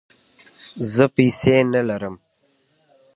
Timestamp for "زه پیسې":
0.93-1.55